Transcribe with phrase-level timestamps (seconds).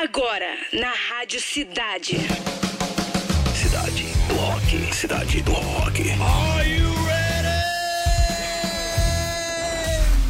[0.00, 2.18] Agora, na Rádio Cidade.
[3.52, 4.94] Cidade do Rock.
[4.94, 6.02] Cidade do Rock.
[6.12, 7.48] Are you ready?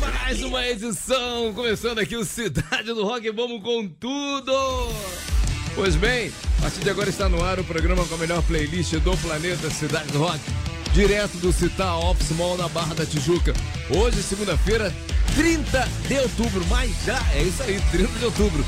[0.01, 4.55] Mais uma edição, começando aqui o Cidade do Rock, vamos com tudo!
[5.75, 8.95] Pois bem, a partir de agora está no ar o programa com a melhor playlist
[8.95, 10.41] do planeta Cidade do Rock,
[10.95, 13.53] direto do Citar Office Mall na Barra da Tijuca.
[13.91, 14.91] Hoje, segunda-feira,
[15.37, 18.65] 30 de outubro, mas já é isso aí, 30 de outubro,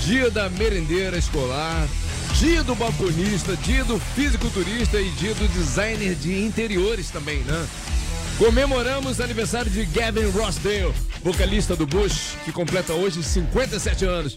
[0.00, 1.86] dia da merendeira escolar,
[2.38, 7.66] dia do balconista, dia do fisiculturista e dia do designer de interiores também, né?
[8.38, 14.36] Comemoramos o aniversário de Gavin Rossdale, vocalista do Bush, que completa hoje 57 anos.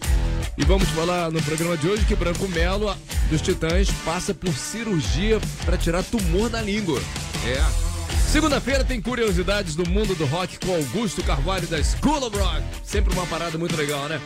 [0.57, 2.95] E vamos falar no programa de hoje que Branco Melo,
[3.29, 7.01] dos Titãs, passa por cirurgia para tirar tumor na língua.
[7.45, 7.86] É.
[8.27, 12.61] Segunda-feira tem curiosidades do mundo do rock com Augusto Carvalho da School of Rock.
[12.83, 14.19] Sempre uma parada muito legal, né?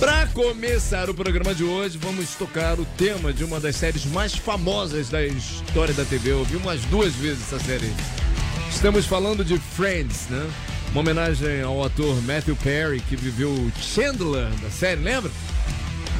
[0.00, 4.34] Para começar o programa de hoje, vamos tocar o tema de uma das séries mais
[4.34, 6.32] famosas da história da TV.
[6.32, 7.92] Eu vi umas duas vezes essa série.
[8.70, 10.50] Estamos falando de Friends, né?
[10.90, 15.30] Uma homenagem ao ator Matthew Perry, que viveu Chandler da série, lembra?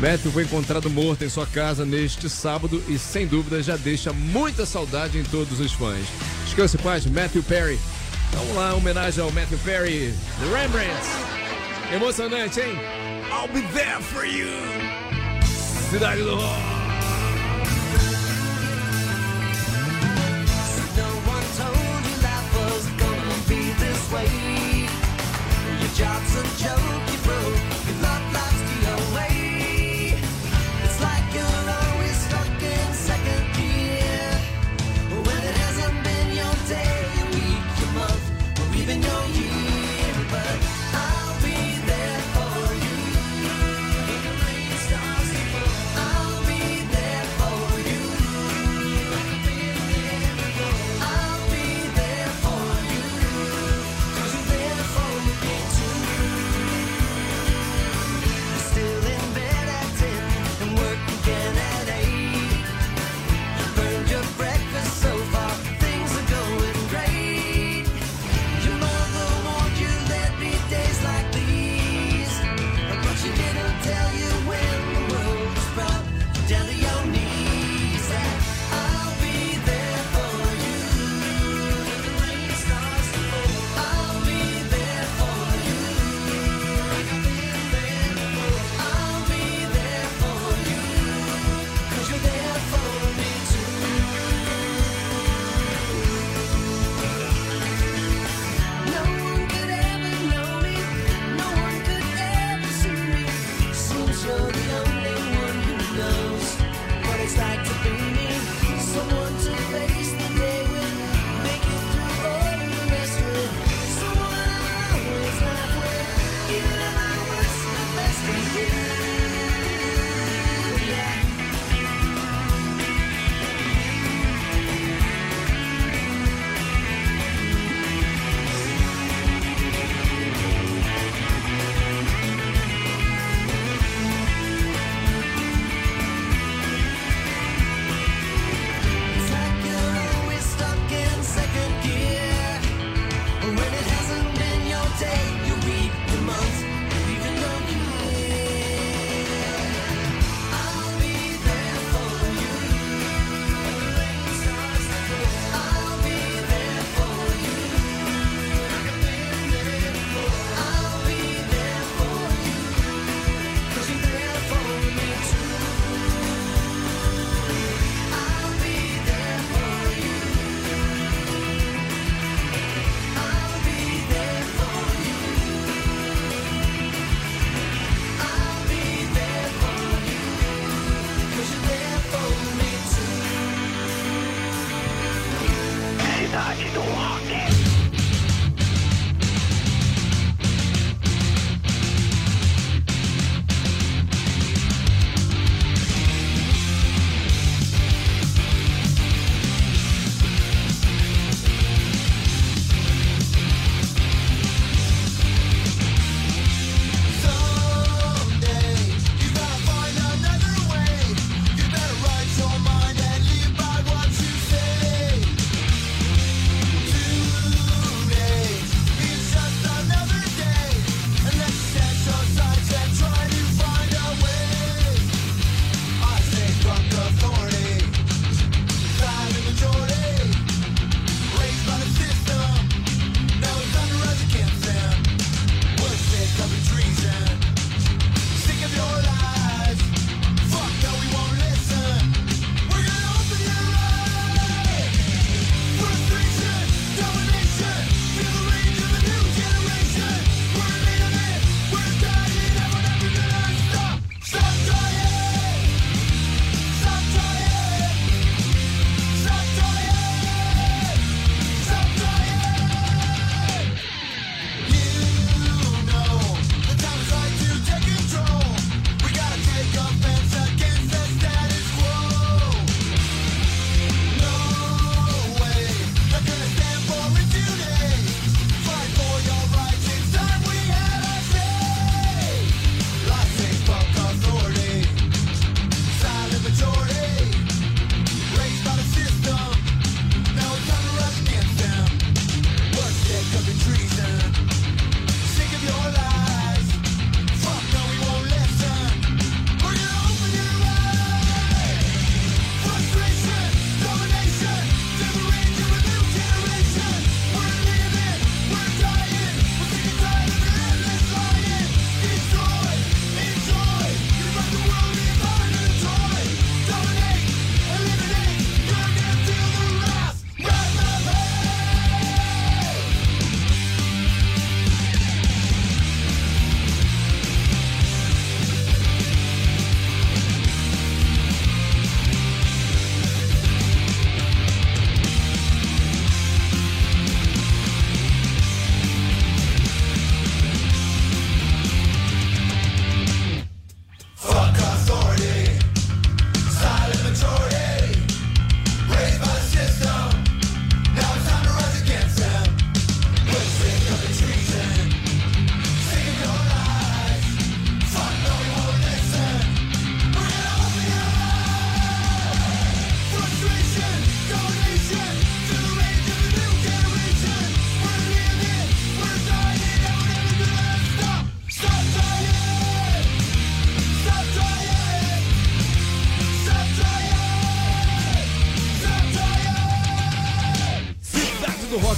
[0.02, 4.66] Matthew foi encontrado morto em sua casa neste sábado e, sem dúvida, já deixa muita
[4.66, 6.04] saudade em todos os fãs.
[6.44, 7.78] Descanse paz, Matthew Perry.
[8.32, 11.08] Vamos lá, homenagem ao Matthew Perry, The Rembrandts.
[11.94, 12.76] Emocionante, hein?
[13.30, 14.48] I'll be there for you.
[15.88, 16.72] Cidade do Rock.
[25.78, 27.61] Your job's a joke you broke,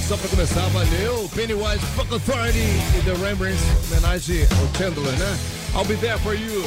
[0.06, 1.31] Só pra começar, valeu.
[1.35, 5.39] Pennywise, Fuck Authority e The Rembrandts, homenagem ao Chandler, né?
[5.75, 6.62] I'll be there for you.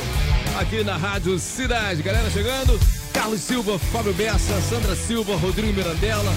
[0.59, 2.01] Aqui na Rádio Cidade.
[2.01, 2.79] Galera chegando.
[3.13, 6.31] Carlos Silva, Fábio Bessa, Sandra Silva, Rodrigo Mirandela,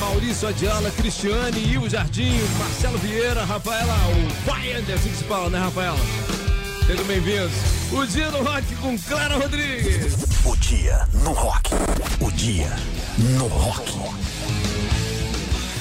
[0.00, 5.58] Maurício Adiala, Cristiane, Ivo Jardim, Marcelo Vieira, Rafaela, o é assim que se fala, né,
[5.58, 5.98] Rafaela?
[6.86, 7.52] Sejam bem-vindos.
[7.92, 10.14] O Dia no Rock com Clara Rodrigues.
[10.44, 11.70] O dia no rock.
[12.20, 12.70] O dia
[13.18, 13.92] no rock.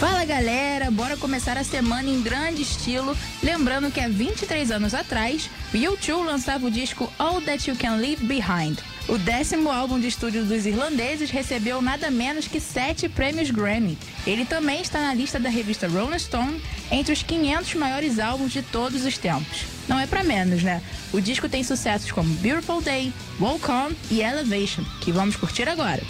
[0.02, 3.16] Fala galera, bora começar a semana em grande estilo.
[3.44, 7.98] Lembrando que há 23 anos atrás, o U2 lançava o disco All That You Can
[7.98, 8.80] Leave Behind.
[9.08, 13.96] O décimo álbum de estúdio dos irlandeses recebeu nada menos que sete prêmios Grammy.
[14.26, 16.60] Ele também está na lista da revista Rolling Stone
[16.90, 19.66] entre os 500 maiores álbuns de todos os tempos.
[19.88, 20.82] Não é pra menos, né?
[21.14, 26.02] O disco tem sucessos como Beautiful Day, Walk On e Elevation, que vamos curtir agora.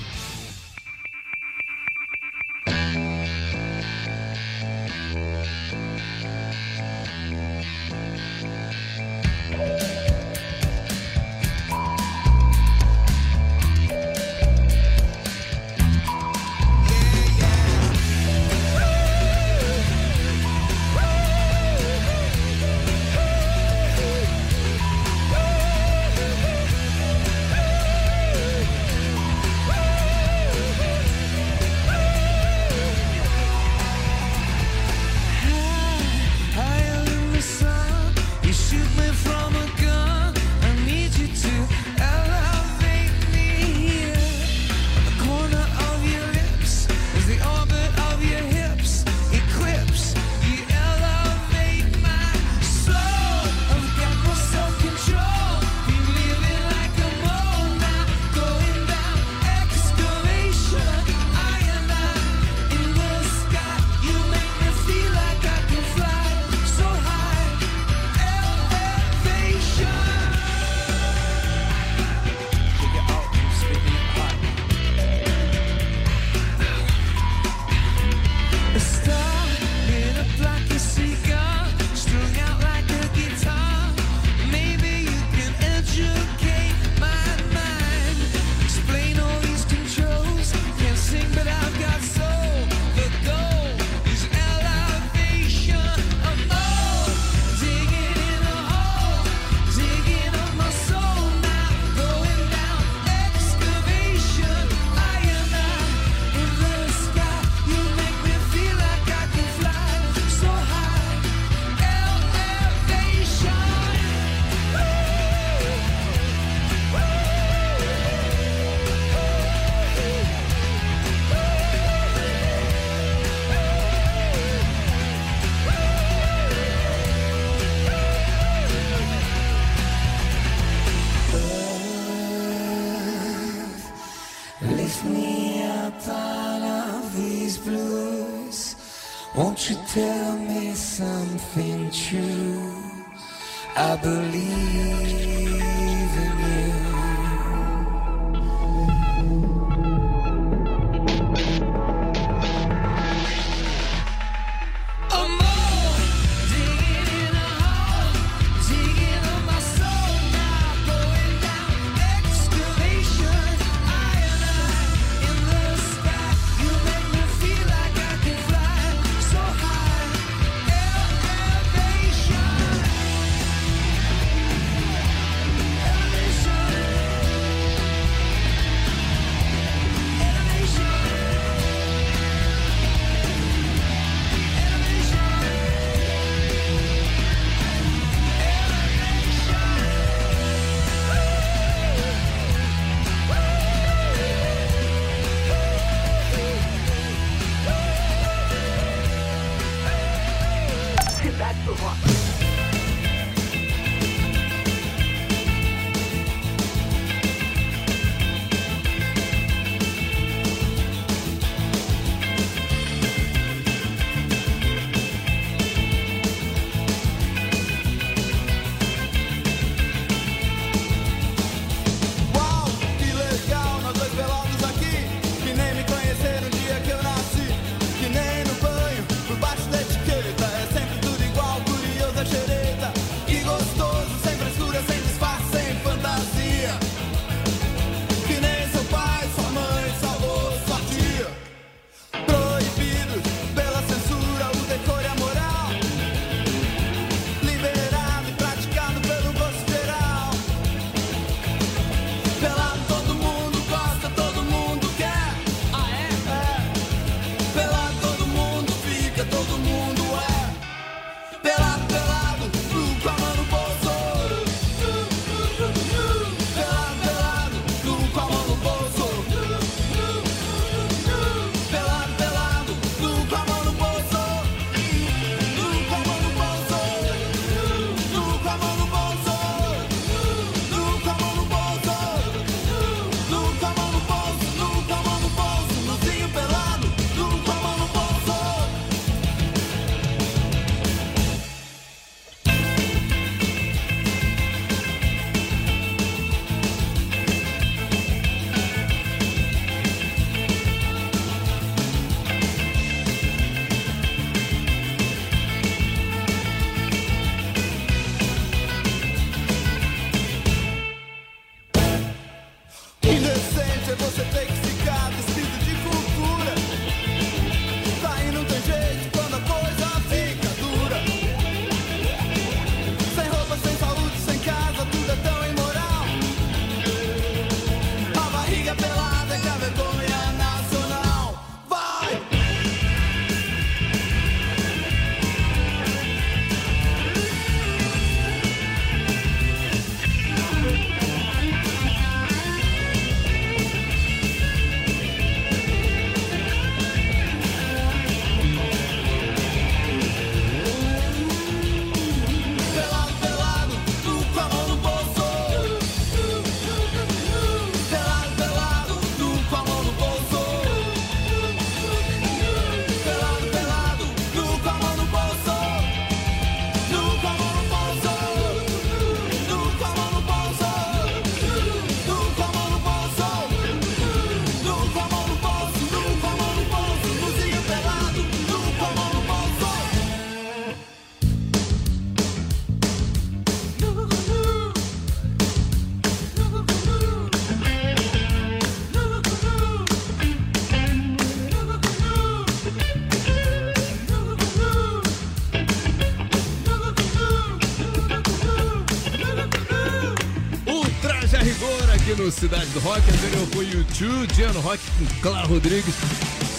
[402.84, 403.02] Rock.
[403.10, 405.94] Anterior foi o YouTube, no Rock com Clara Rodrigues.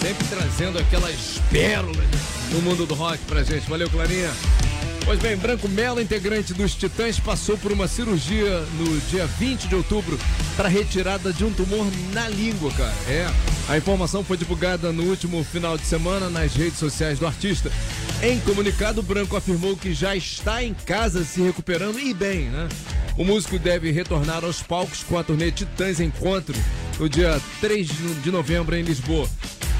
[0.00, 1.96] Sempre trazendo aquelas pérolas
[2.50, 3.68] no mundo do rock pra gente.
[3.68, 4.30] Valeu, Clarinha.
[5.04, 9.74] Pois bem, Branco Melo, integrante dos Titãs, passou por uma cirurgia no dia 20 de
[9.74, 10.18] outubro
[10.56, 12.94] para retirada de um tumor na língua, cara.
[13.08, 13.28] É.
[13.68, 17.70] A informação foi divulgada no último final de semana nas redes sociais do artista.
[18.22, 22.68] Em comunicado, Branco afirmou que já está em casa se recuperando e bem, né?
[23.16, 26.54] O músico deve retornar aos palcos com a turnê Titãs Encontro
[26.98, 27.88] no dia 3
[28.22, 29.28] de novembro em Lisboa.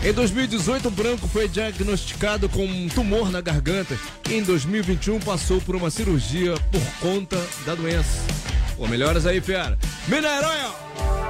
[0.05, 3.97] Em 2018, o Branco foi diagnosticado com um tumor na garganta
[4.29, 8.21] e em 2021 passou por uma cirurgia por conta da doença.
[8.77, 9.79] Pô, melhoras aí, fera.
[10.09, 11.22] Mineirão!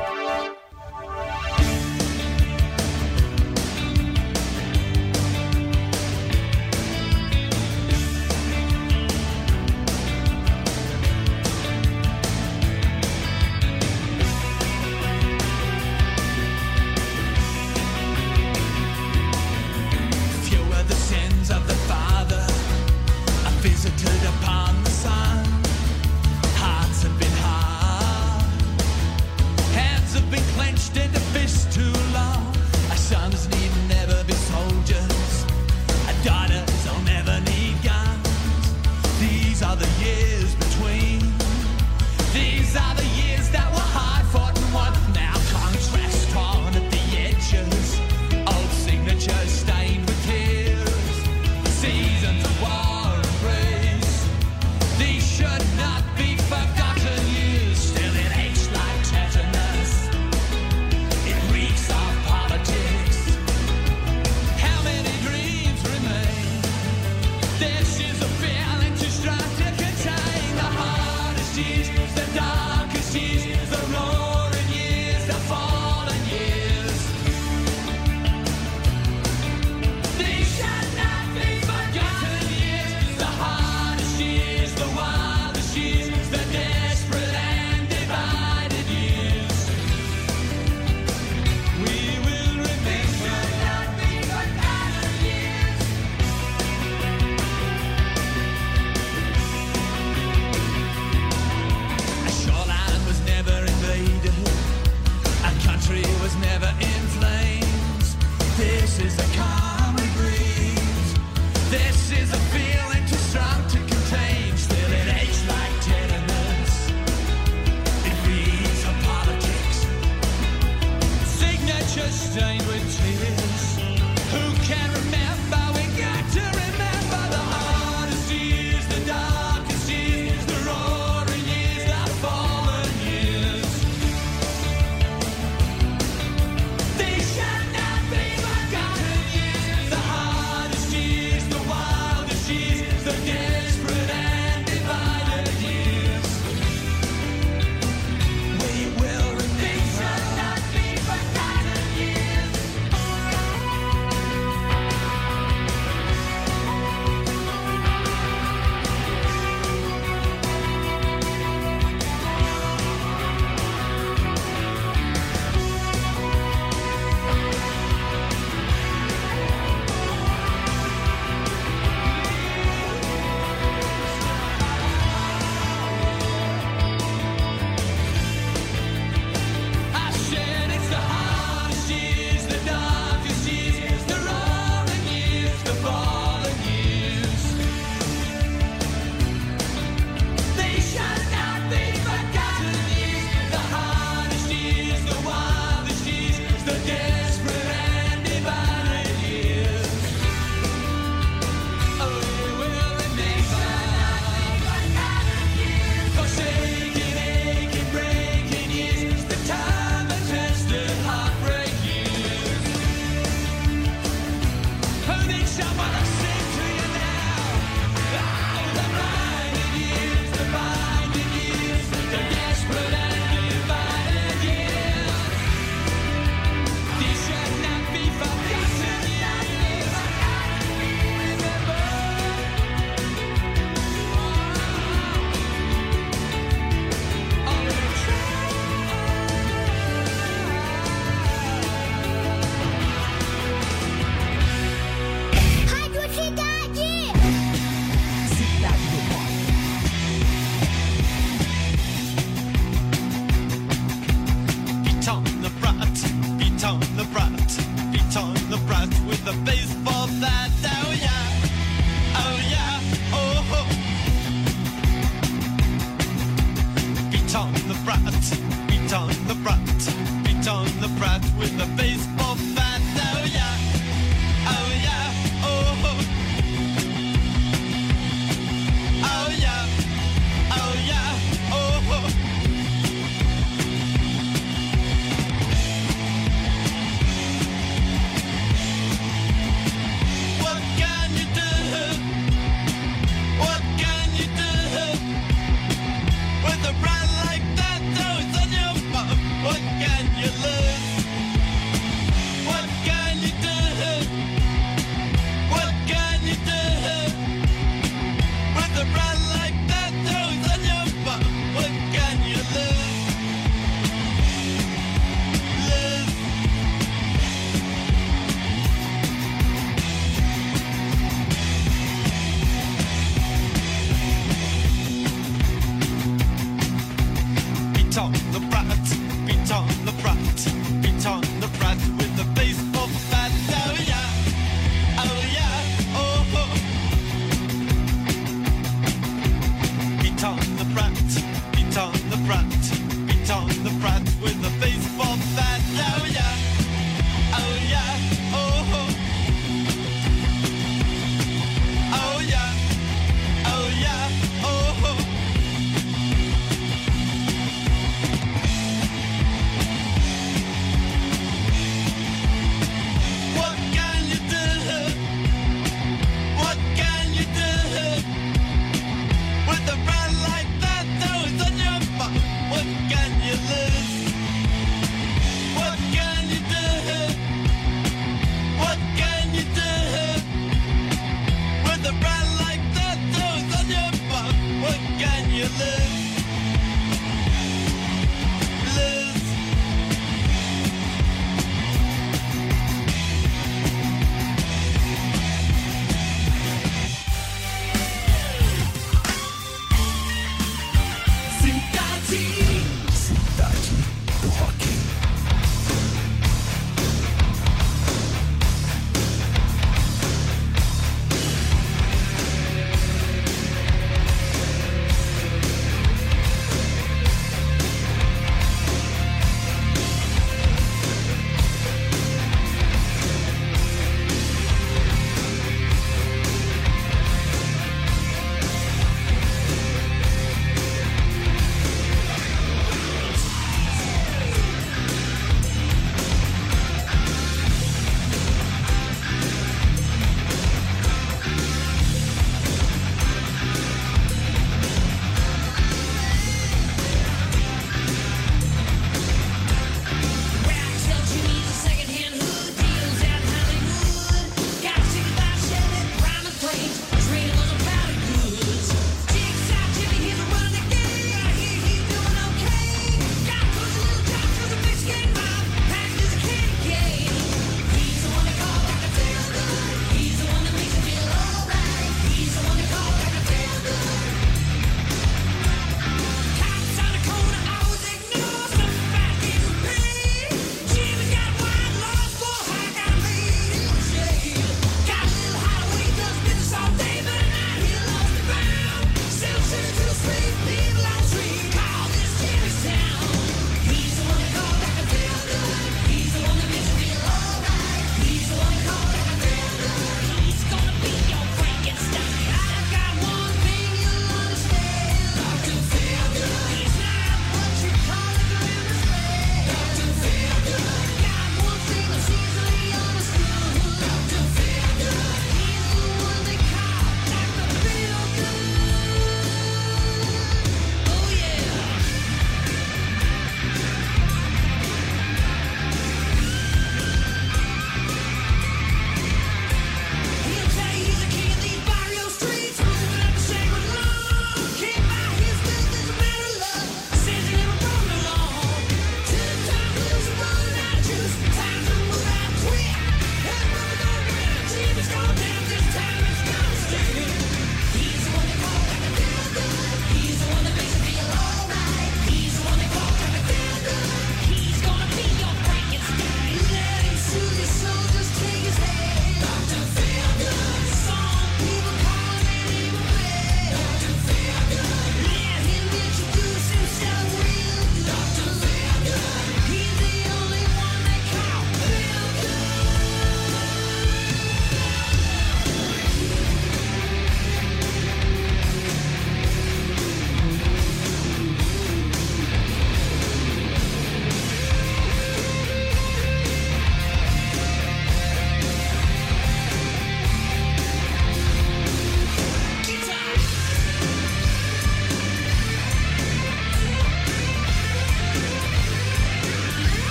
[270.48, 272.80] On the brat with a baseball bat.
[272.80, 273.51] Oh yeah,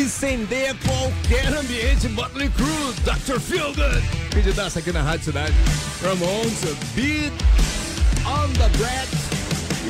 [0.00, 2.08] Incendeia qualquer ambiente.
[2.08, 3.40] Motley Crue, Dr.
[3.40, 4.02] Feelgood.
[4.32, 5.54] Pedidaço aqui na Rádio Cidade.
[6.02, 6.60] Ramones,
[6.94, 7.32] Beat
[8.26, 9.08] on the Bread.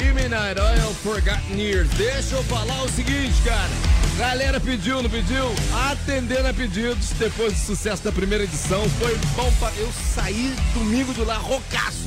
[0.01, 1.88] E Midnight Oil, Forgotten Years.
[1.90, 3.71] Deixa eu falar o seguinte, cara.
[4.19, 5.45] Galera pediu, não pediu?
[5.90, 9.73] Atendendo a pedidos, depois do sucesso da primeira edição, foi bom pra...
[9.77, 12.07] Eu saí domingo de lá rocaço,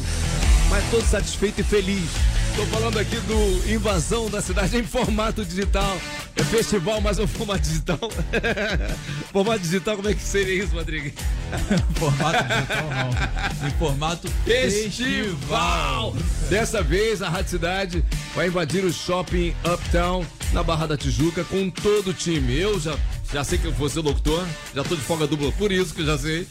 [0.69, 2.09] mas todo satisfeito e feliz.
[2.55, 5.97] Tô falando aqui do Invasão da Cidade em formato digital.
[6.37, 7.99] É festival, mas é um formato digital.
[9.33, 11.11] formato digital, como é que seria isso, Rodrigo?
[11.95, 13.67] Formato digital não.
[13.67, 16.15] Em formato Festival!
[16.49, 21.69] Dessa vez a Rádio Cidade vai invadir o shopping Uptown na Barra da Tijuca com
[21.69, 22.59] todo o time.
[22.59, 22.95] Eu já,
[23.33, 24.45] já sei que eu vou ser locutor,
[24.75, 26.47] já tô de folga dupla por isso que eu já sei.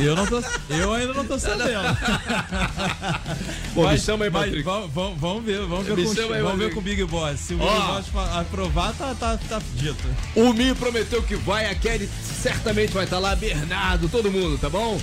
[0.00, 1.80] Eu, não tô, eu ainda não tô sabendo.
[3.74, 4.62] Pô, Mas- chama aí, mas Patrick.
[4.62, 7.40] vamos, ver, vamos ver, Me com, aí, ver com o Big Boss.
[7.40, 7.58] Se o.
[7.58, 10.04] Big Boss aprovar, tá, tá, tá dito.
[10.34, 12.08] O Mi prometeu que vai, a Kelly
[12.42, 15.00] certamente vai estar lá, Bernardo, todo mundo, tá bom?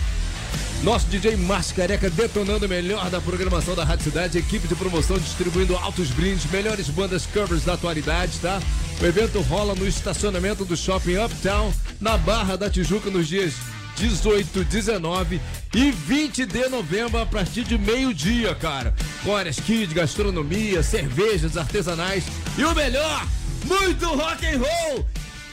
[0.84, 5.18] Nosso DJ Márcio Careca detonando o melhor da programação da Rádio Cidade, equipe de promoção
[5.18, 8.62] distribuindo altos brindes, melhores bandas covers da atualidade, tá?
[9.02, 13.54] O evento rola no estacionamento do Shopping Uptown, na Barra da Tijuca, nos dias
[13.98, 15.42] 18, 19
[15.74, 18.94] e 20 de novembro, a partir de meio-dia, cara.
[19.24, 22.24] Córias Kids, gastronomia, cervejas artesanais
[22.58, 23.28] e o melhor,
[23.66, 25.06] muito rock and roll!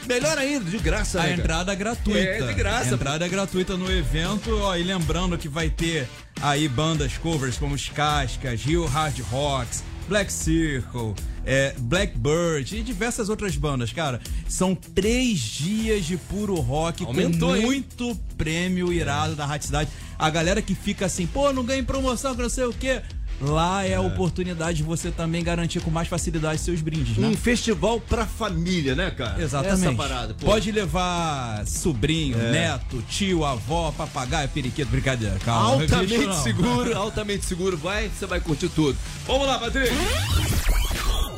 [0.07, 2.19] Melhor ainda, de graça, A né, entrada é gratuita.
[2.19, 4.55] É, de graça, A entrada é gratuita no evento.
[4.61, 6.07] Ó, e lembrando que vai ter
[6.41, 11.13] aí bandas covers como os Cascas, Rio Hard Rocks, Black Circle,
[11.45, 14.19] é, Blackbird e diversas outras bandas, cara.
[14.47, 17.61] São três dias de puro rock Aumentou, com hein?
[17.63, 19.89] muito prêmio irado da Rádio Cidade.
[20.17, 23.01] A galera que fica assim, pô, não ganhei promoção, que não sei o quê.
[23.41, 27.27] Lá é a oportunidade de você também garantir com mais facilidade seus brindes, né?
[27.27, 29.41] Um festival pra família, né, cara?
[29.41, 29.87] Exatamente.
[29.87, 30.33] Essa parada.
[30.33, 30.45] pô.
[30.45, 35.37] Pode levar sobrinho, neto, tio, avó, papagaio, periquito, brincadeira.
[35.43, 35.81] Calma.
[35.83, 36.43] Altamente não.
[36.43, 37.77] seguro, altamente seguro.
[37.77, 38.97] Vai, você vai curtir tudo.
[39.27, 39.93] Vamos lá, Patrick.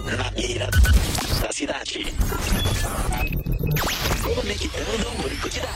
[0.05, 0.69] Na mira
[1.41, 2.13] da cidade.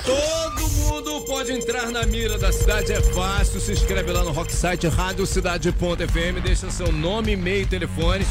[0.04, 3.60] Todo mundo pode entrar na mira da cidade, é fácil.
[3.60, 8.26] Se inscreve lá no Rocksite radiocidade.fm, deixa seu nome, e-mail telefone.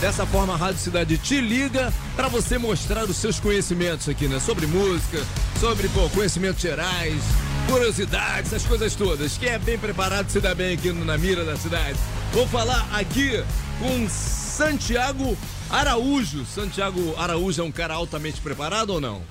[0.00, 4.38] Dessa forma, a Rádio Cidade te liga para você mostrar os seus conhecimentos aqui, né?
[4.38, 5.24] Sobre música,
[5.58, 7.22] sobre pô, conhecimentos gerais,
[7.66, 9.38] curiosidades, essas coisas todas.
[9.38, 11.98] Quem é bem preparado se dá bem aqui na mira da cidade.
[12.32, 13.42] Vou falar aqui
[13.78, 15.36] com Santiago
[15.70, 16.44] Araújo.
[16.44, 19.22] Santiago Araújo é um cara altamente preparado ou não?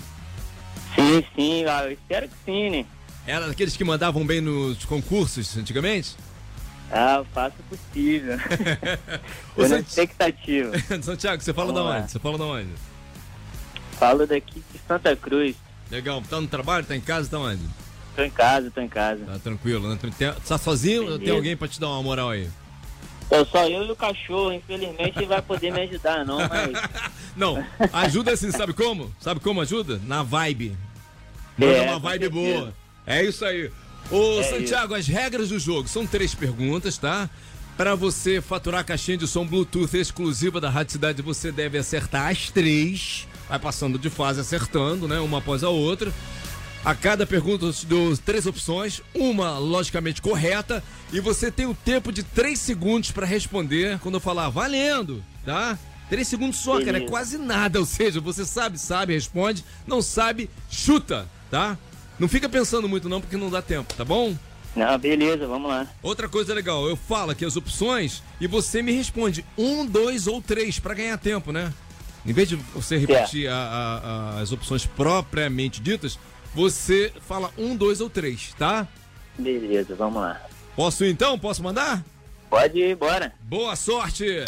[0.96, 2.86] Sim, sim, eu espero que sim, né?
[3.28, 6.16] Era daqueles que mandavam bem nos concursos antigamente?
[6.92, 8.38] Ah, eu faço o possível.
[9.56, 10.72] Tô na expectativa.
[11.02, 12.02] Santiago, você fala Vamos da lá.
[12.02, 12.12] onde?
[12.12, 12.70] Você fala da onde?
[13.94, 15.56] Falo daqui de Santa Cruz.
[15.90, 17.62] Legal, tá no trabalho, tá em casa, tá onde?
[18.16, 19.26] Tô em casa, tô em casa.
[19.26, 19.98] Tá tranquilo, né?
[20.48, 21.36] Tá sozinho ou tem Beleza.
[21.36, 22.48] alguém pra te dar uma moral aí?
[23.30, 26.72] Tô só eu e o cachorro, infelizmente vai poder me ajudar não, mas
[27.36, 29.14] Não, ajuda assim, sabe como?
[29.20, 30.00] Sabe como ajuda?
[30.06, 30.78] Na vibe.
[31.58, 32.74] Manda É, uma vibe boa.
[33.06, 33.70] É isso aí.
[34.12, 37.30] Ô, É Santiago, as regras do jogo são três perguntas, tá?
[37.76, 42.32] Pra você faturar a caixinha de som Bluetooth exclusiva da Rádio Cidade, você deve acertar
[42.32, 43.28] as três.
[43.50, 45.20] Vai passando de fase acertando, né?
[45.20, 46.12] Uma após a outra.
[46.86, 52.22] A cada pergunta dou três opções, uma logicamente correta, e você tem o tempo de
[52.22, 55.80] três segundos pra responder quando eu falar valendo, tá?
[56.10, 57.80] Três segundos só, cara, é quase nada.
[57.80, 61.76] Ou seja, você sabe, sabe, responde, não sabe, chuta, tá?
[62.20, 64.36] Não fica pensando muito não, porque não dá tempo, tá bom?
[64.76, 65.88] Não, beleza, vamos lá.
[66.04, 70.40] Outra coisa legal, eu falo aqui as opções e você me responde um, dois ou
[70.40, 71.74] três pra ganhar tempo, né?
[72.24, 73.98] Em vez de você repetir a- a-
[74.38, 76.20] a- as opções propriamente ditas,
[76.56, 78.88] você fala um, dois ou três, tá?
[79.38, 80.42] Beleza, vamos lá.
[80.76, 81.38] Posso ir então?
[81.38, 82.04] Posso mandar?
[82.50, 83.34] Pode ir, bora.
[83.42, 84.46] Boa sorte!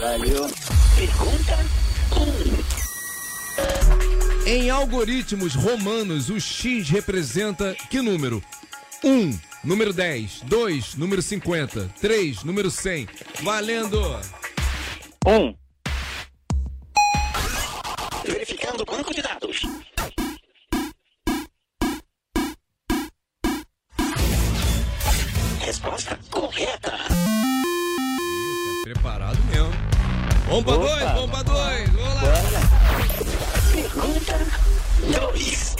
[0.00, 0.48] Valeu.
[0.96, 1.56] Pergunta
[4.46, 4.48] 1.
[4.48, 8.42] Em algoritmos romanos, o X representa que número?
[9.04, 13.08] 1, número 10, 2, número 50, 3, número 100.
[13.42, 14.20] Valendo!
[15.24, 15.54] Um.
[18.24, 19.62] Verificando o banco de dados.
[30.52, 32.60] Bomba 2, bomba 2, vamos lá.
[33.72, 34.38] Pergunta
[35.30, 35.76] 2.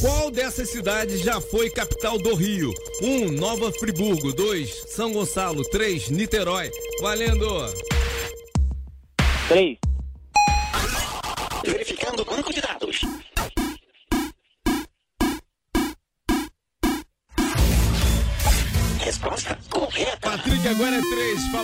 [0.00, 2.72] Qual dessas cidades já foi capital do Rio?
[3.02, 3.06] 1.
[3.06, 4.32] Um, Nova Friburgo.
[4.32, 4.84] 2.
[4.94, 5.64] São Gonçalo.
[5.64, 6.10] 3.
[6.10, 6.70] Niterói.
[7.00, 7.74] Valendo!
[9.48, 9.78] 3.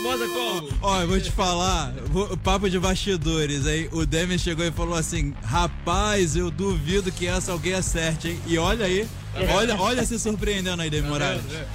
[0.06, 0.68] Famosa como?
[0.82, 4.94] Ó, eu vou te falar, vou- papo de bastidores, aí o Demi chegou e falou
[4.96, 8.40] assim, rapaz, eu duvido que essa alguém acerte, hein?
[8.46, 9.06] E olha aí,
[9.54, 11.40] olha, olha se surpreendendo aí, Demi Moraes.
[11.52, 11.66] É.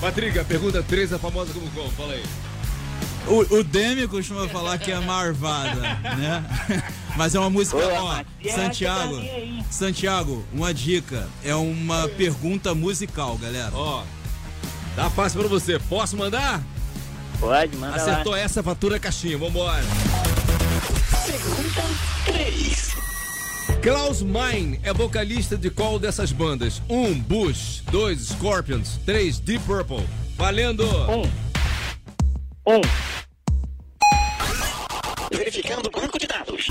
[0.00, 1.90] Patrick, a pergunta 3 é famosa como como?
[1.92, 2.22] Fala aí.
[3.28, 5.80] O, o Demi costuma falar que é marvada,
[6.16, 6.44] né?
[7.16, 8.22] Mas é uma música, ó,
[8.54, 9.60] Santiago, tá aí.
[9.70, 13.70] Santiago, uma dica, é uma pergunta musical, galera.
[13.74, 14.04] Ó,
[14.94, 15.78] tá fácil pra você.
[15.78, 16.62] Posso mandar?
[17.40, 18.40] Pode, manda Acertou lá.
[18.40, 19.82] essa fatura caixinha, vambora.
[21.26, 21.82] Pergunta
[22.24, 22.96] 3.
[23.82, 26.82] Klaus Meine é vocalista de qual dessas bandas?
[26.88, 27.04] 1.
[27.04, 27.82] Um, Bush.
[27.90, 28.18] 2.
[28.28, 28.98] Scorpions.
[29.04, 29.38] 3.
[29.40, 30.06] Deep Purple.
[30.36, 30.84] Valendo!
[30.86, 31.22] Um.
[32.66, 32.80] Um.
[35.32, 36.66] Verificando o banco de dados.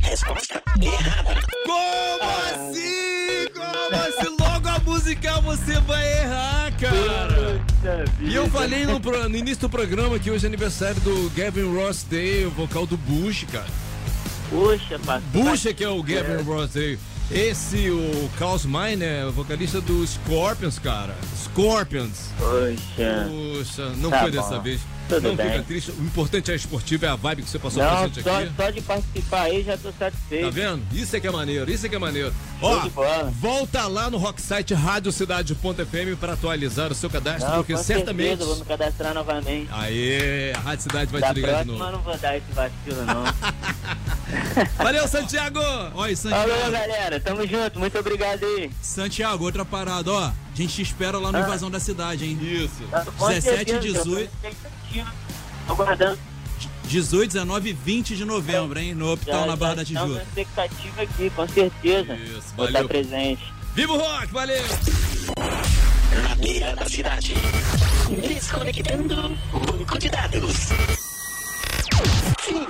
[0.00, 1.40] Resposta errada.
[1.66, 3.48] Como assim?
[3.52, 4.36] Como assim?
[4.40, 7.60] Logo a musical você vai errar, cara!
[8.20, 11.74] E eu falei no, pro- no início do programa que hoje é aniversário do Gavin
[11.74, 13.66] Ross Day, o vocal do Bush, cara.
[14.48, 15.22] Puxa, pastor.
[15.32, 16.98] Bush é que é o Gavin Ross Day.
[17.32, 21.16] Esse, o Klaus Meine, é o vocalista do Scorpions, cara.
[21.36, 22.28] Scorpions.
[22.38, 23.28] Poxa.
[23.28, 24.36] Puxa, não Tá foi bom.
[24.40, 24.80] dessa vez.
[25.08, 25.50] Tudo não bem.
[25.50, 25.90] fica triste.
[25.90, 28.36] O importante é a esportiva, é a vibe que você passou pra Não, gente só,
[28.40, 28.52] aqui.
[28.56, 30.44] só de participar aí já tô satisfeito.
[30.44, 30.82] Tá vendo?
[30.92, 32.32] Isso é que é maneiro, isso é que é maneiro.
[32.60, 32.90] Ó, de
[33.40, 38.28] volta lá no Rocksite Radiocidade.fm pra atualizar o seu cadastro, Não, porque com certamente.
[38.28, 39.68] certeza, vou me cadastrar novamente.
[39.72, 41.92] Aê, a Rádio Cidade vai da te ligar de próxima eu novo.
[41.92, 43.24] não vou dar esse vacilo, não.
[44.78, 45.58] Valeu, Santiago!
[45.60, 46.70] Oi, Falou, Santiago.
[46.72, 47.20] galera.
[47.20, 47.78] Tamo junto.
[47.78, 48.70] Muito obrigado aí.
[48.80, 50.30] Santiago, outra parada, ó.
[50.52, 51.42] A gente te espera lá no Ah.
[51.42, 52.38] Invasão da Cidade, hein?
[52.42, 52.82] Isso.
[53.18, 53.80] Com 17 e certeza, eu tô
[54.10, 54.30] 18.
[54.42, 55.12] na expectativa.
[55.66, 56.18] Tô guardando.
[56.84, 58.94] 18, 19 e 20 de novembro, hein?
[58.94, 60.22] No Hospital na Barra da Tijuca.
[60.22, 62.14] expectativa aqui, com certeza.
[62.14, 62.82] Isso, Vou valeu.
[62.82, 63.42] estar presente.
[63.74, 64.62] Viva o rock, valeu!
[66.28, 67.34] Na beira da cidade.
[68.28, 69.16] Desconectando
[69.50, 70.68] banco de dados.
[72.42, 72.66] Fim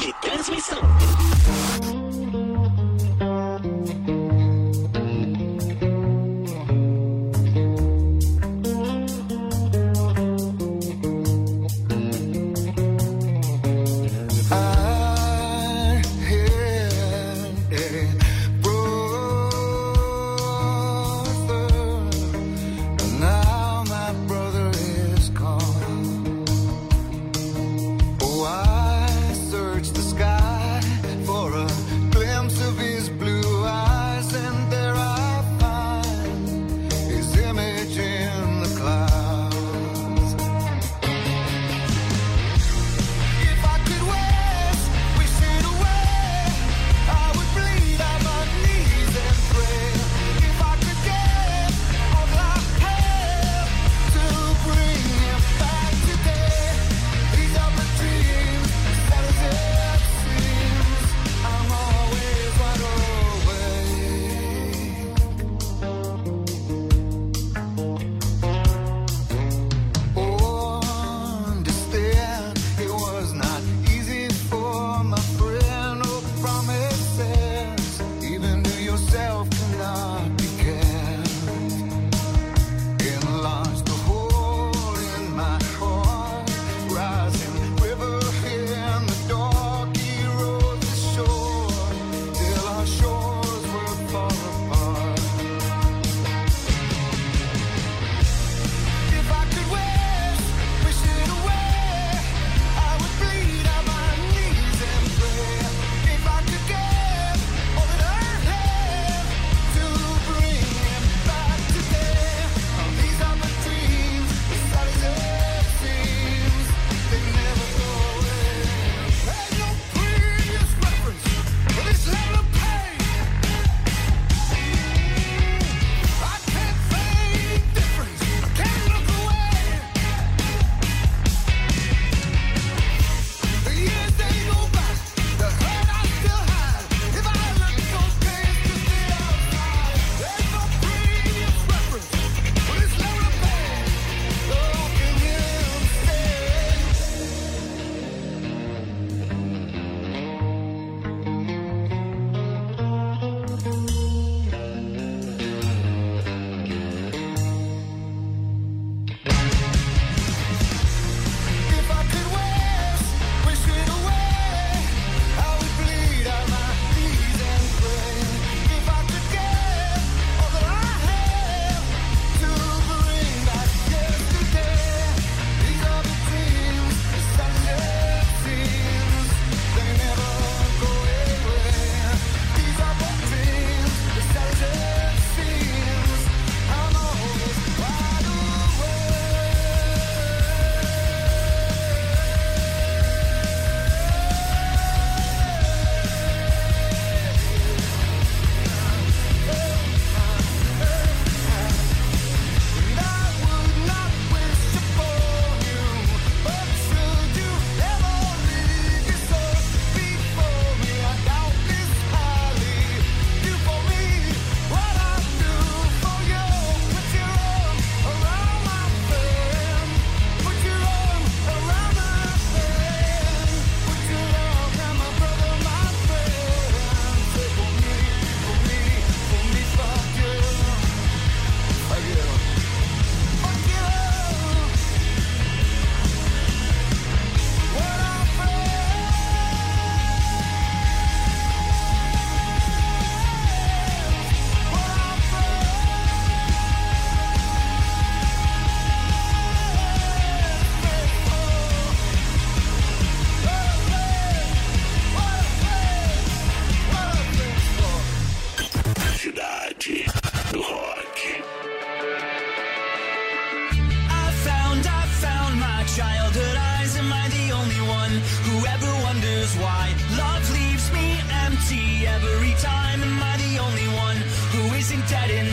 [0.00, 0.80] de transmissão.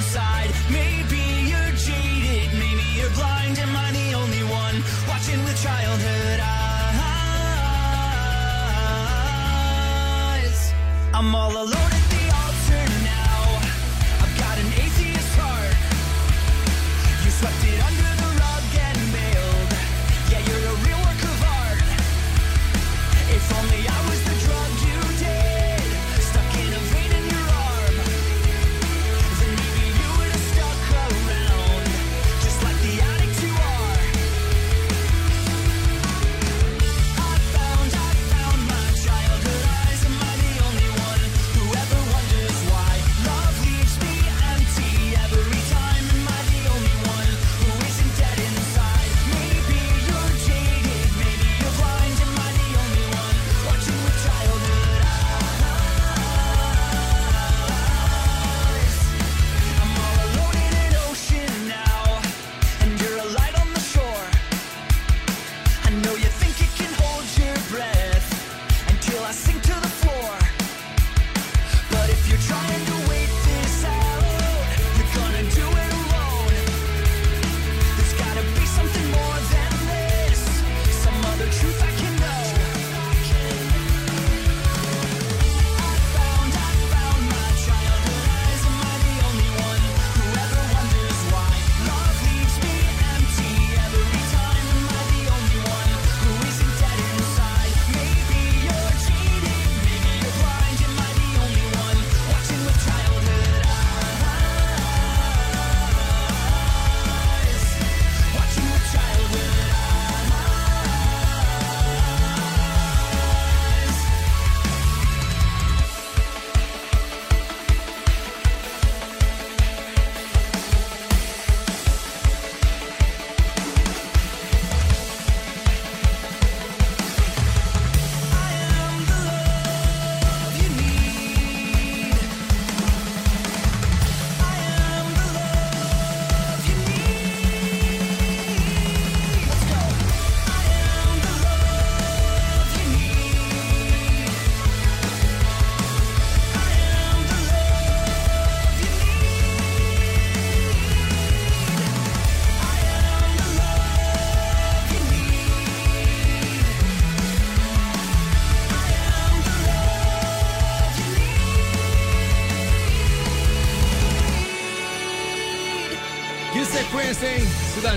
[0.04, 0.52] inside.
[0.70, 3.58] Maybe you're jaded, maybe you're blind.
[3.60, 6.74] Am I the only one watching with childhood eyes?
[11.14, 12.03] I'm all alone.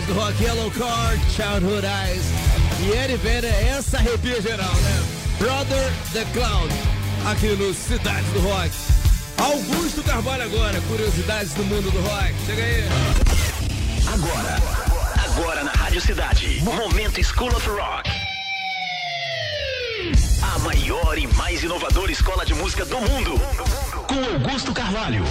[0.07, 2.25] Do Rock, Yellow Card, Childhood Eyes.
[2.81, 5.03] E Eddie Vedder, essa arrepia geral, né?
[5.39, 6.73] Brother the Cloud,
[7.31, 8.71] aqui no Cidade do Rock.
[9.39, 12.35] Augusto Carvalho agora, curiosidades do mundo do rock.
[12.47, 12.85] Chega aí.
[14.13, 14.57] Agora,
[15.25, 18.11] agora na Rádio Cidade, Momento School of Rock.
[20.43, 23.41] A maior e mais inovadora escola de música do mundo.
[24.07, 25.25] Com Augusto Carvalho.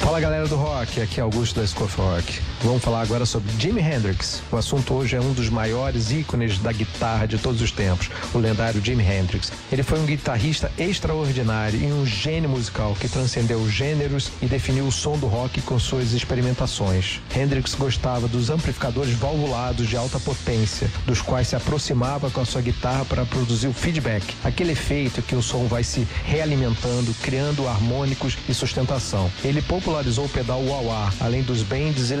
[0.00, 2.40] Fala galera do rock, aqui é Augusto da School of Rock.
[2.64, 4.42] Vamos falar agora sobre Jimi Hendrix.
[4.50, 8.38] O assunto hoje é um dos maiores ícones da guitarra de todos os tempos, o
[8.38, 9.52] lendário Jimi Hendrix.
[9.70, 14.92] Ele foi um guitarrista extraordinário e um gênio musical que transcendeu gêneros e definiu o
[14.92, 17.20] som do rock com suas experimentações.
[17.36, 22.62] Hendrix gostava dos amplificadores valvulados de alta potência, dos quais se aproximava com a sua
[22.62, 28.38] guitarra para produzir o feedback, aquele efeito que o som vai se realimentando, criando harmônicos
[28.48, 29.30] e sustentação.
[29.44, 32.16] Ele popularizou o pedal wah-wah, além dos bends e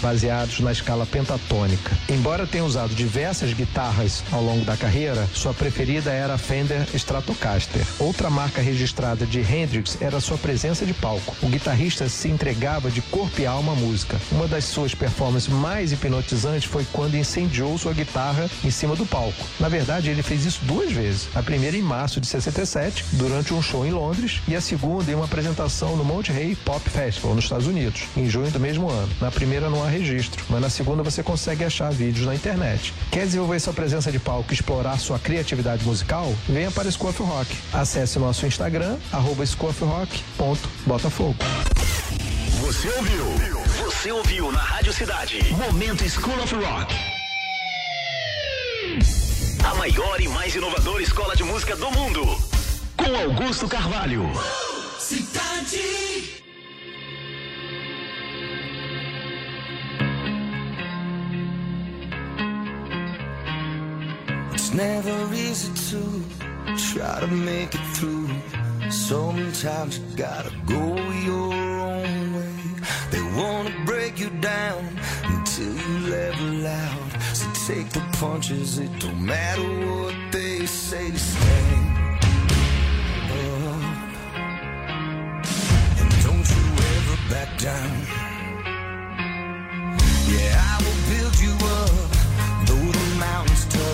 [0.00, 1.96] baseados na escala pentatônica.
[2.08, 7.84] Embora tenha usado diversas guitarras ao longo da carreira, sua preferida era a Fender Stratocaster.
[7.98, 11.34] Outra marca registrada de Hendrix era sua presença de palco.
[11.42, 14.20] O guitarrista se entregava de corpo e alma à música.
[14.30, 19.44] Uma das suas performances mais hipnotizantes foi quando incendiou sua guitarra em cima do palco.
[19.58, 21.28] Na verdade, ele fez isso duas vezes.
[21.34, 25.14] A primeira em março de 67, durante um show em Londres, e a segunda em
[25.14, 29.08] uma apresentação no Monterey Pop Festival, nos Estados Unidos, em junho do mesmo ano.
[29.20, 32.92] Na primeira não há registro, mas na segunda você consegue achar vídeos na internet.
[33.10, 36.34] Quer desenvolver sua presença de palco e explorar sua criatividade musical?
[36.48, 37.56] Venha para School of Rock.
[37.72, 41.36] Acesse nosso Instagram, arroba schoolofrock.botafogo.
[42.60, 43.24] Você ouviu?
[43.84, 45.38] Você ouviu na Rádio Cidade.
[45.54, 46.94] Momento School of Rock.
[49.64, 52.22] A maior e mais inovadora escola de música do mundo.
[52.96, 54.30] Com Augusto Carvalho.
[54.98, 56.35] Cidade.
[64.66, 66.02] It's never easy to
[66.76, 68.28] try to make it through.
[68.90, 70.96] Sometimes you gotta go
[71.30, 72.56] your own way.
[73.12, 77.12] They wanna break you down until you level out.
[77.32, 81.86] So take the punches, it don't matter what they say to stand.
[83.68, 83.82] Up.
[86.24, 87.94] Don't you ever back down.
[90.26, 92.10] Yeah, I will build you up,
[92.66, 93.85] though the mountains tall.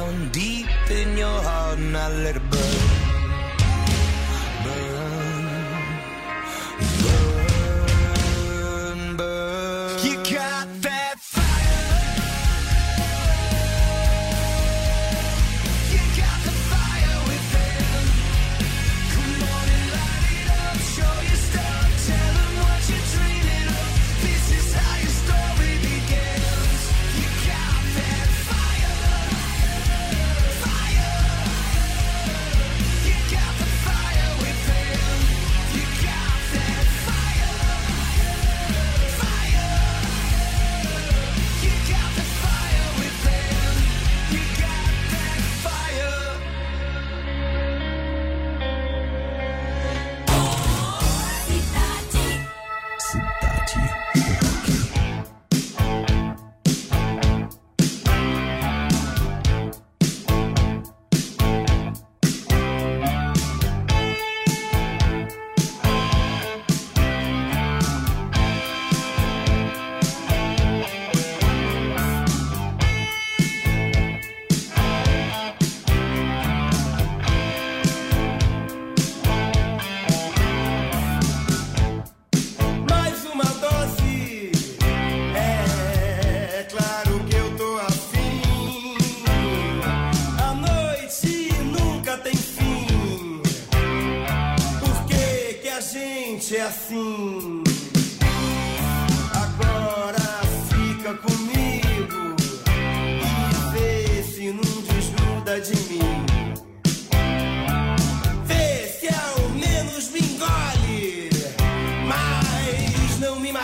[0.00, 3.09] down deep in your heart and I let it burn.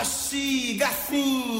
[0.06, 1.55] Abacaxi, Garfim.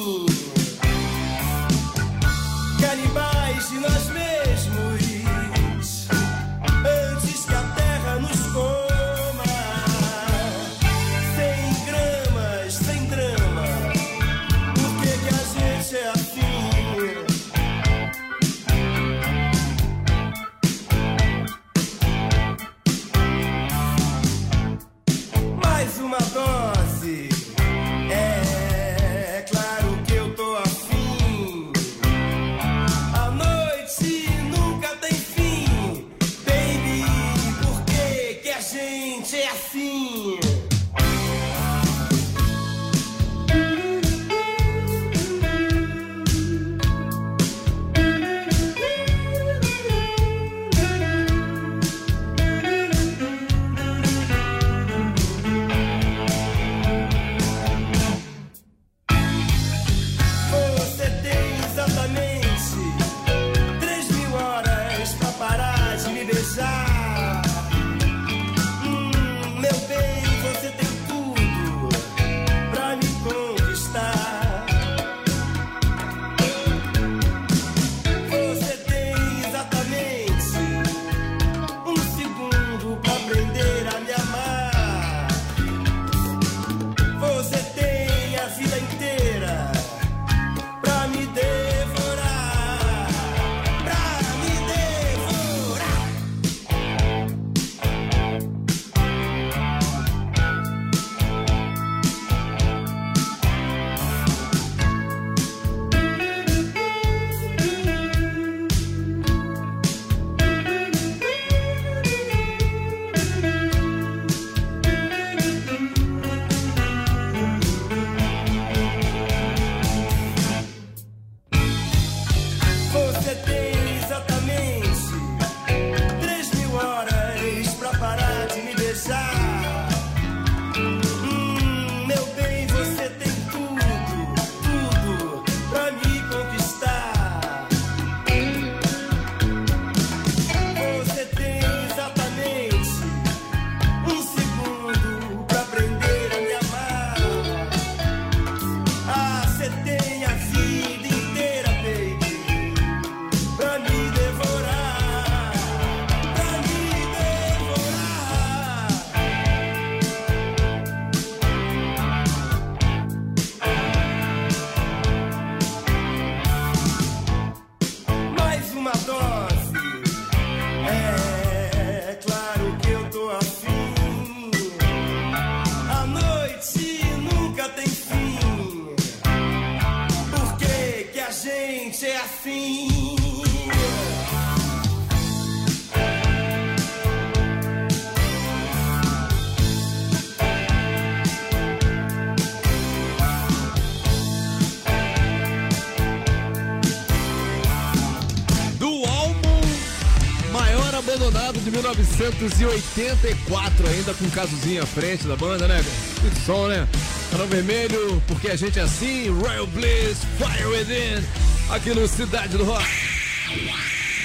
[201.67, 205.85] De 1984, ainda com um casozinho à frente da banda, né?
[206.21, 206.87] Que som, né?
[207.33, 211.27] Canal Vermelho, porque a gente é assim, Royal Bliss, Fire Within,
[211.69, 212.87] aqui no Cidade do Rock.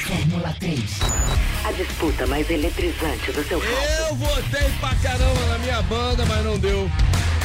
[0.05, 0.79] Fórmula 3.
[1.65, 3.75] A disputa mais eletrizante do seu rádio.
[4.07, 6.87] Eu votei pra caramba na minha banda, mas não deu.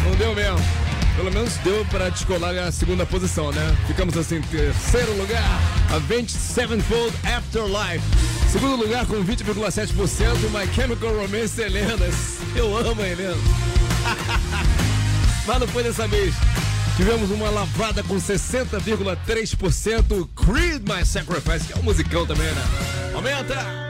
[0.04, 0.85] Não deu mesmo.
[1.16, 3.76] Pelo menos deu pra descolar a segunda posição, né?
[3.86, 5.42] Ficamos assim, terceiro lugar,
[5.90, 8.04] Avenged Sevenfold Afterlife.
[8.52, 11.96] Segundo lugar com 20,7%, My Chemical Romance Helena.
[12.54, 13.32] Eu amo a Helena.
[15.46, 16.34] Mas não foi dessa vez.
[16.96, 22.62] Tivemos uma lavada com 60,3%, Creed My Sacrifice, que é um musicão também, né?
[23.14, 23.86] Aumenta!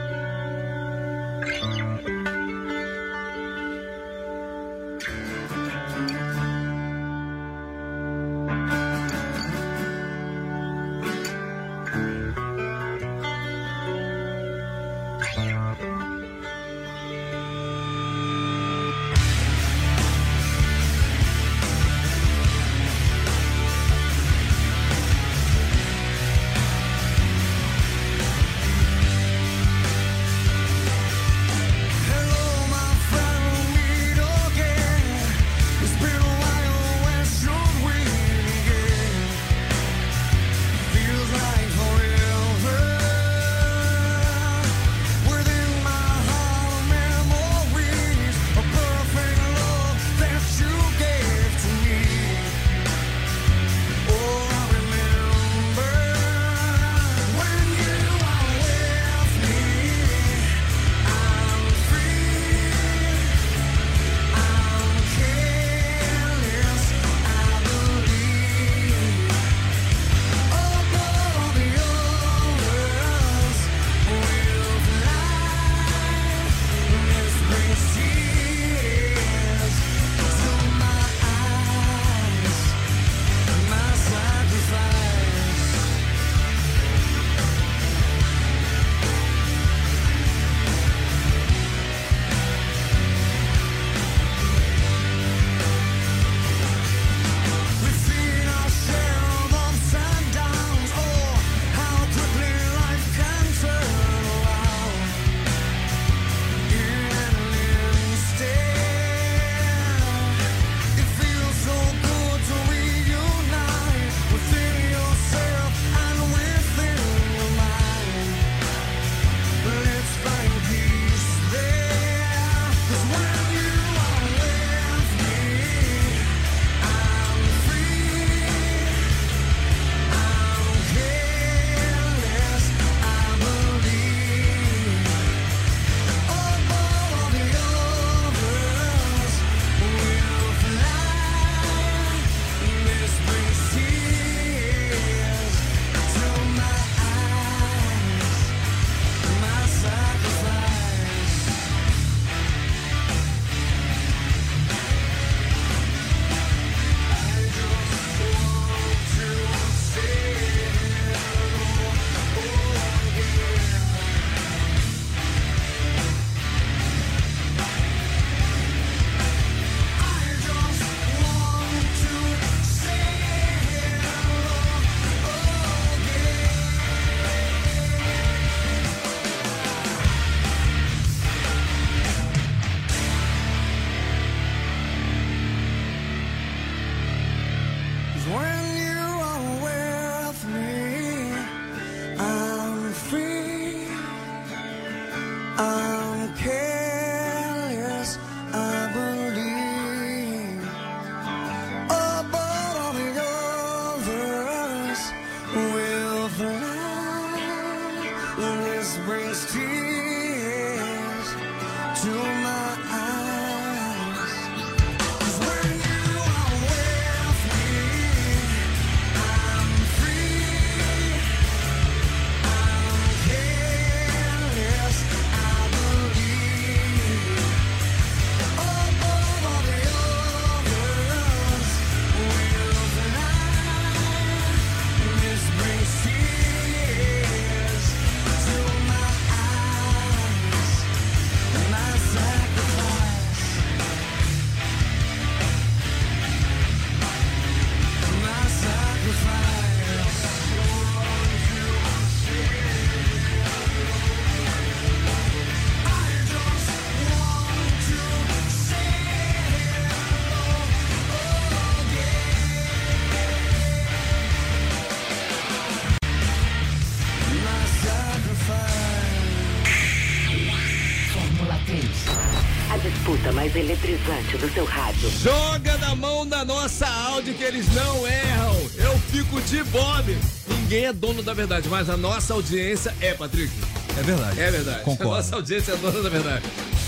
[274.37, 275.09] Do seu rádio.
[275.21, 278.55] Joga na mão da nossa Audi que eles não erram.
[278.77, 280.17] Eu fico de Bob.
[280.47, 283.51] Ninguém é dono da verdade, mas a nossa audiência é, Patrick.
[283.97, 284.39] É verdade.
[284.39, 284.83] É verdade.
[284.83, 285.13] Concordo.
[285.13, 286.45] A nossa audiência é dona da verdade.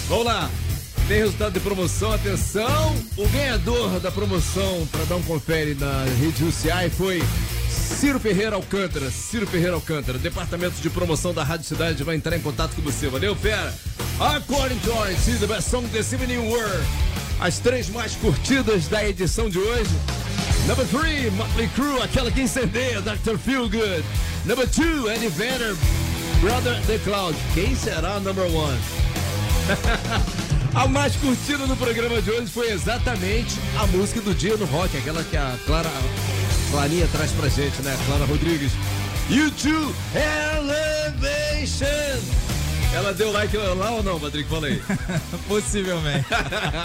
[0.08, 0.50] Vamos lá.
[1.08, 2.96] Tem resultado de promoção, atenção!
[3.18, 7.24] O ganhador da promoção, para dar um confere na rede UCI, foi
[7.68, 9.10] Ciro Ferreira Alcântara.
[9.10, 13.08] Ciro Ferreira Alcântara, departamento de promoção da Rádio Cidade, vai entrar em contato com você.
[13.08, 13.74] Valeu, fera!
[14.20, 16.80] According to RNC, the best song this evening were
[17.40, 19.92] as três mais curtidas da edição de hoje.
[20.68, 23.38] Number 3, Motley Crue, aquela que incendeia, Dr.
[23.38, 24.04] Feelgood.
[24.46, 25.76] Number 2, Eddie Vedder,
[26.42, 27.38] Brother The Cloud.
[27.54, 28.50] Quem será a number 1?
[30.76, 34.96] A mais curtida do programa de hoje foi exatamente a música do dia no rock,
[34.96, 35.90] aquela que a Clara
[36.70, 37.98] Clarinha traz pra gente, né?
[38.06, 38.72] Clara Rodrigues.
[39.30, 41.80] YouTube Elevation.
[42.94, 44.50] Ela deu like lá ou não, Patrick?
[44.50, 44.82] Fala aí.
[45.48, 46.26] Possivelmente.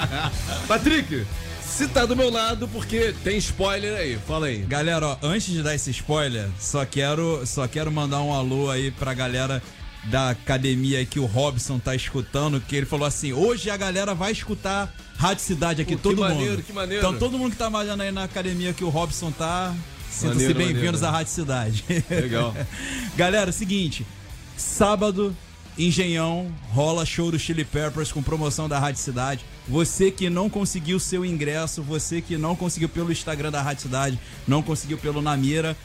[0.69, 1.27] Patrick,
[1.63, 4.19] se tá do meu lado, porque tem spoiler aí.
[4.27, 4.59] Fala aí.
[4.59, 8.91] Galera, ó, antes de dar esse spoiler, só quero, só quero mandar um alô aí
[8.91, 9.63] pra galera
[10.05, 14.31] da academia que o Robson tá escutando, que ele falou assim: hoje a galera vai
[14.31, 16.35] escutar Rádio Cidade aqui, Pô, que todo mundo.
[16.35, 17.03] maneiro, que maneiro.
[17.07, 19.75] Então todo mundo que tá malhando aí na academia que o Robson tá,
[20.11, 21.07] sintam-se bem-vindos maneiro.
[21.07, 21.85] à Rádio Cidade.
[22.11, 22.55] Legal.
[23.17, 24.07] galera, seguinte,
[24.55, 25.35] sábado.
[25.77, 29.45] Engenhão, rola show do Chili Peppers com promoção da Rádio Cidade.
[29.67, 34.21] Você que não conseguiu seu ingresso, você que não conseguiu pelo Instagram da Rádio Cidade,
[34.47, 35.77] não conseguiu pelo Namira,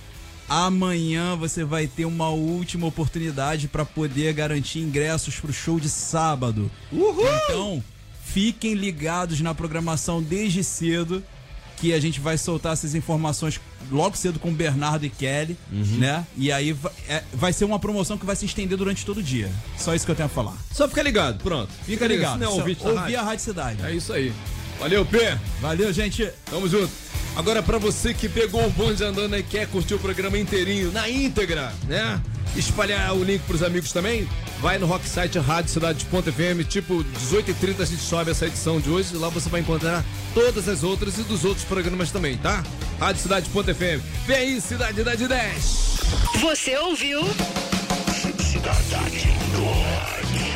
[0.48, 6.70] amanhã você vai ter uma última oportunidade para poder garantir ingressos pro show de sábado.
[6.92, 7.26] Uhul!
[7.44, 7.84] Então,
[8.24, 11.24] fiquem ligados na programação desde cedo
[11.80, 13.60] que a gente vai soltar essas informações
[13.92, 16.26] logo cedo com o Bernardo e Kelly, né?
[16.38, 19.24] E aí va- é- vai ser uma promoção que vai se estender durante todo o
[19.24, 19.50] dia.
[19.78, 20.56] Só isso que eu tenho a falar.
[20.72, 21.70] Só fica ligado, pronto.
[21.86, 22.34] Fica ligado.
[22.34, 23.20] Se não é ouvir rádio.
[23.20, 23.82] a Rádio Cidade.
[23.84, 24.34] É isso aí.
[24.80, 25.38] Valeu, P.
[25.62, 26.30] Valeu, gente.
[26.50, 26.90] Tamo junto.
[27.36, 31.08] Agora, pra você que pegou o bonde andando e quer curtir o programa inteirinho, na
[31.10, 32.20] íntegra, né?
[32.56, 34.28] Espalhar o link pros amigos também,
[34.60, 39.30] vai no rock site radiocidade.fm, tipo 18h30 a gente sobe essa edição de hoje, lá
[39.30, 42.64] você vai encontrar todas as outras e dos outros programas também, tá?
[43.00, 44.04] Radiocidade.fm.
[44.26, 46.00] Vem aí, Cidade da de 10.
[46.42, 47.22] Você ouviu?
[48.40, 50.49] Cidade do Rock.